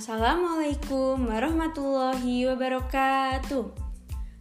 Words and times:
Assalamualaikum 0.00 1.28
warahmatullahi 1.28 2.48
wabarakatuh. 2.48 3.68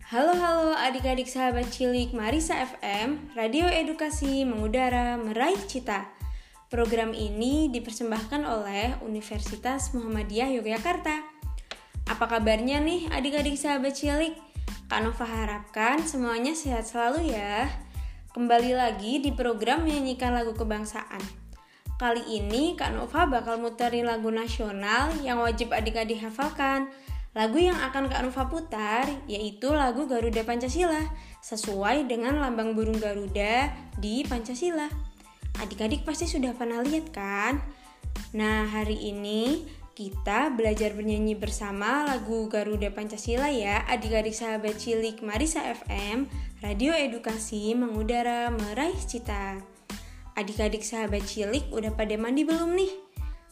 Halo 0.07 0.33
halo 0.39 0.71
adik-adik 0.71 1.27
sahabat 1.27 1.67
cilik 1.67 2.15
Marisa 2.15 2.55
FM, 2.63 3.35
Radio 3.35 3.67
Edukasi 3.67 4.47
Mengudara 4.47 5.19
Meraih 5.19 5.59
Cita. 5.67 6.07
Program 6.71 7.11
ini 7.11 7.67
dipersembahkan 7.75 8.47
oleh 8.47 9.03
Universitas 9.03 9.91
Muhammadiyah 9.91 10.63
Yogyakarta. 10.63 11.27
Apa 12.07 12.39
kabarnya 12.39 12.79
nih 12.79 13.11
adik-adik 13.11 13.59
sahabat 13.59 13.99
cilik? 13.99 14.39
Kak 14.87 15.03
Nova 15.03 15.27
harapkan 15.27 15.99
semuanya 16.07 16.55
sehat 16.55 16.87
selalu 16.87 17.35
ya. 17.35 17.67
Kembali 18.31 18.79
lagi 18.79 19.19
di 19.19 19.35
program 19.35 19.83
menyanyikan 19.83 20.31
lagu 20.31 20.55
kebangsaan. 20.55 21.48
Kali 21.99 22.23
ini 22.31 22.79
Kak 22.79 22.95
Nova 22.95 23.27
bakal 23.27 23.59
muterin 23.59 24.07
lagu 24.07 24.31
nasional 24.31 25.11
yang 25.19 25.43
wajib 25.43 25.75
adik-adik 25.75 26.23
hafalkan. 26.23 26.87
Lagu 27.35 27.59
yang 27.59 27.75
akan 27.75 28.07
Kak 28.07 28.23
Nova 28.23 28.47
putar 28.47 29.03
yaitu 29.27 29.67
lagu 29.75 30.07
Garuda 30.07 30.47
Pancasila 30.47 31.11
sesuai 31.43 32.07
dengan 32.07 32.39
lambang 32.39 32.71
burung 32.71 33.03
Garuda 33.03 33.67
di 33.99 34.23
Pancasila. 34.23 34.87
Adik-adik 35.59 36.07
pasti 36.07 36.23
sudah 36.23 36.55
pernah 36.55 36.79
lihat 36.79 37.11
kan? 37.11 37.59
Nah, 38.31 38.63
hari 38.71 39.11
ini 39.11 39.67
kita 39.91 40.55
belajar 40.55 40.95
bernyanyi 40.95 41.35
bersama 41.35 42.07
lagu 42.07 42.47
Garuda 42.47 42.95
Pancasila 42.95 43.51
ya 43.51 43.83
adik-adik 43.91 44.31
sahabat 44.31 44.79
cilik 44.79 45.19
Marisa 45.19 45.59
FM 45.67 46.31
Radio 46.63 46.95
Edukasi 46.95 47.75
Mengudara 47.75 48.47
Meraih 48.47 48.95
Cita 49.03 49.78
Adik-adik 50.39 50.87
sahabat 50.87 51.27
cilik 51.27 51.67
udah 51.67 51.91
pada 51.99 52.15
mandi 52.15 52.47
belum 52.47 52.71
nih? 52.79 52.87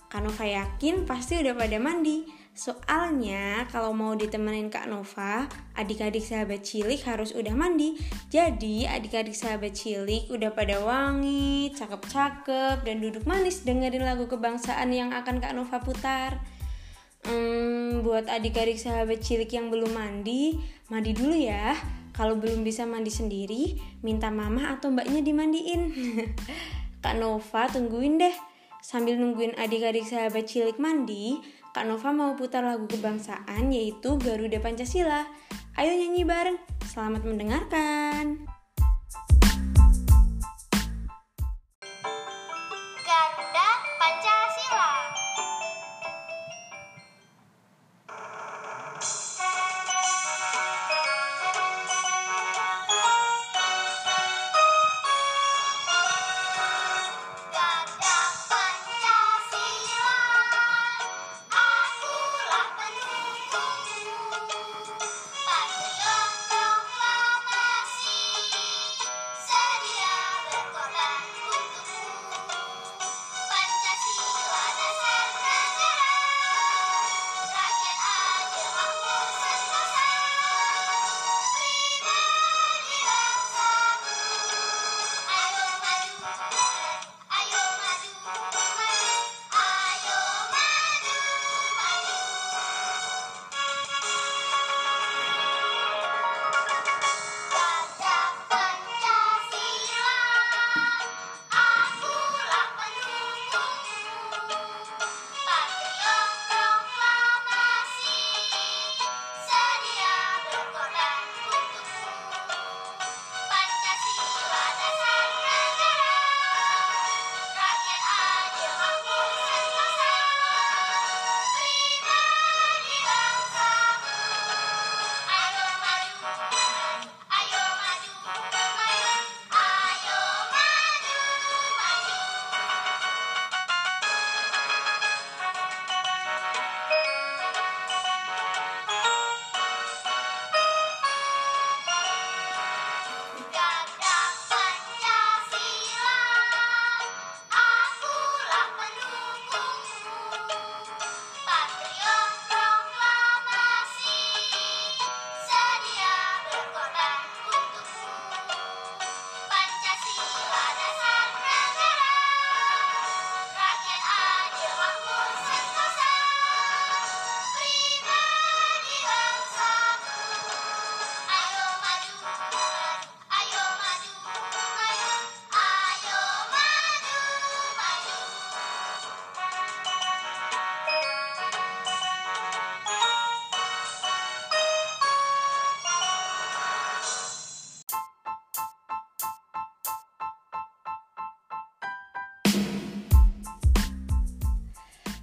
Kak 0.08 0.24
Nova 0.24 0.48
yakin 0.48 1.04
pasti 1.04 1.36
udah 1.36 1.52
pada 1.52 1.76
mandi. 1.84 2.24
Soalnya 2.56 3.68
kalau 3.68 3.92
mau 3.92 4.16
ditemenin 4.16 4.72
Kak 4.72 4.88
Nova, 4.88 5.52
adik-adik 5.76 6.24
sahabat 6.24 6.64
cilik 6.64 7.04
harus 7.04 7.36
udah 7.36 7.52
mandi. 7.52 8.00
Jadi 8.32 8.88
adik-adik 8.88 9.36
sahabat 9.36 9.76
cilik 9.76 10.32
udah 10.32 10.56
pada 10.56 10.80
wangi, 10.80 11.76
cakep-cakep, 11.76 12.88
dan 12.88 13.04
duduk 13.04 13.28
manis 13.28 13.68
dengerin 13.68 14.08
lagu 14.08 14.24
kebangsaan 14.32 14.88
yang 14.96 15.12
akan 15.12 15.44
Kak 15.44 15.60
Nova 15.60 15.84
putar. 15.84 16.40
Hmm, 17.28 18.00
buat 18.00 18.32
adik-adik 18.32 18.80
sahabat 18.80 19.20
cilik 19.20 19.52
yang 19.52 19.68
belum 19.68 19.92
mandi, 19.92 20.56
mandi 20.88 21.12
dulu 21.12 21.36
ya. 21.36 21.76
Kalau 22.16 22.40
belum 22.40 22.64
bisa 22.64 22.88
mandi 22.88 23.12
sendiri, 23.12 23.78
minta 24.02 24.32
mama 24.32 24.74
atau 24.74 24.88
mbaknya 24.90 25.20
dimandiin. 25.20 25.82
Kak 27.02 27.16
Nova 27.22 27.70
tungguin 27.70 28.18
deh. 28.18 28.34
Sambil 28.82 29.20
nungguin 29.20 29.58
adik-adik 29.58 30.06
sahabat 30.08 30.48
cilik 30.48 30.80
mandi, 30.80 31.38
Kak 31.76 31.86
Nova 31.86 32.10
mau 32.16 32.34
putar 32.34 32.64
lagu 32.66 32.88
kebangsaan 32.90 33.70
yaitu 33.70 34.18
Garuda 34.18 34.58
Pancasila. 34.58 35.28
Ayo 35.78 35.92
nyanyi 35.94 36.26
bareng. 36.26 36.58
Selamat 36.88 37.22
mendengarkan. 37.22 38.57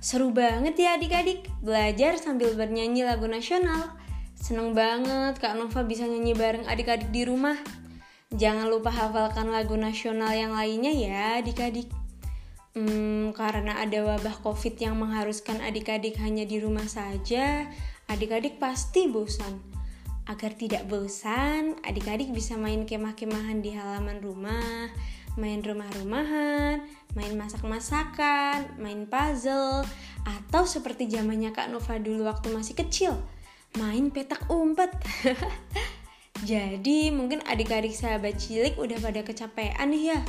Seru 0.05 0.37
banget 0.37 0.77
ya 0.77 1.01
adik-adik, 1.01 1.49
belajar 1.65 2.21
sambil 2.21 2.53
bernyanyi 2.53 3.09
lagu 3.09 3.25
nasional. 3.25 3.97
Seneng 4.37 4.77
banget 4.77 5.41
Kak 5.41 5.57
Nova 5.57 5.81
bisa 5.81 6.05
nyanyi 6.05 6.37
bareng 6.37 6.69
adik-adik 6.69 7.09
di 7.09 7.25
rumah. 7.25 7.57
Jangan 8.29 8.69
lupa 8.69 8.93
hafalkan 8.93 9.49
lagu 9.49 9.81
nasional 9.81 10.37
yang 10.37 10.53
lainnya 10.53 10.93
ya 10.93 11.41
adik-adik. 11.41 11.89
Hmm, 12.77 13.33
karena 13.33 13.81
ada 13.81 14.05
wabah 14.05 14.45
covid 14.45 14.77
yang 14.77 15.01
mengharuskan 15.01 15.65
adik-adik 15.65 16.21
hanya 16.21 16.45
di 16.45 16.61
rumah 16.61 16.85
saja, 16.85 17.65
adik-adik 18.05 18.61
pasti 18.61 19.09
bosan. 19.09 19.57
Agar 20.29 20.53
tidak 20.53 20.85
bosan, 20.85 21.81
adik-adik 21.81 22.29
bisa 22.29 22.61
main 22.61 22.85
kemah-kemahan 22.85 23.65
di 23.65 23.73
halaman 23.73 24.21
rumah, 24.21 24.93
main 25.35 25.61
rumah-rumahan, 25.63 26.83
main 27.19 27.35
masak-masakan, 27.35 28.79
main 28.79 29.07
puzzle, 29.07 29.83
atau 30.25 30.63
seperti 30.63 31.11
zamannya 31.11 31.51
Kak 31.51 31.71
Nova 31.71 31.99
dulu 31.99 32.27
waktu 32.27 32.55
masih 32.55 32.75
kecil, 32.79 33.13
main 33.79 34.11
petak 34.15 34.47
umpet. 34.51 34.91
Jadi 36.51 37.15
mungkin 37.15 37.41
adik-adik 37.47 37.95
sahabat 37.95 38.37
cilik 38.37 38.77
udah 38.77 38.99
pada 39.01 39.23
kecapean 39.23 39.89
nih 39.91 40.15
ya. 40.15 40.21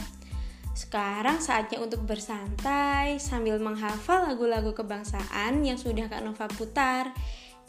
Sekarang 0.75 1.39
saatnya 1.39 1.79
untuk 1.79 2.03
bersantai 2.03 3.15
sambil 3.15 3.55
menghafal 3.63 4.27
lagu-lagu 4.27 4.75
kebangsaan 4.75 5.63
yang 5.63 5.79
sudah 5.79 6.11
Kak 6.11 6.19
Nova 6.19 6.51
putar 6.51 7.15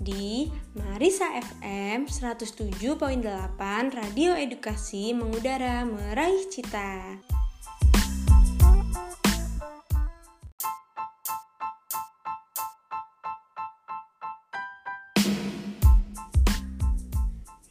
di 0.00 0.50
Marisa 0.76 1.32
FM 1.32 2.04
107.8 2.04 3.22
Radio 3.92 4.36
Edukasi 4.36 5.16
Mengudara 5.16 5.84
Meraih 5.88 6.44
Cita. 6.52 7.20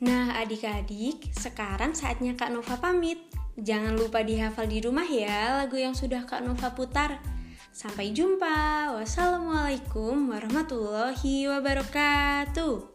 Nah, 0.05 0.37
adik-adik, 0.37 1.33
sekarang 1.33 1.97
saatnya 1.97 2.37
Kak 2.37 2.53
Nova 2.53 2.77
pamit. 2.77 3.17
Jangan 3.55 3.97
lupa 3.97 4.21
dihafal 4.21 4.69
di 4.69 4.83
rumah 4.83 5.07
ya 5.07 5.63
lagu 5.63 5.79
yang 5.79 5.97
sudah 5.97 6.27
Kak 6.29 6.45
Nova 6.45 6.75
putar. 6.75 7.34
Sampai 7.75 8.15
jumpa. 8.15 8.95
Wassalamualaikum 8.95 10.31
warahmatullahi 10.31 11.51
wabarakatuh. 11.51 12.94